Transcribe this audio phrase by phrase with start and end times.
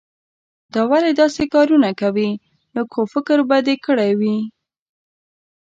[0.73, 2.29] دا ولې داسې کارونه کوې؟
[2.75, 4.37] لږ خو فکر به دې کړای وو.